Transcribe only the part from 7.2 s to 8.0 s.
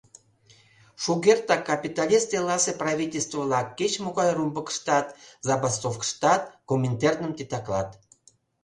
титаклат.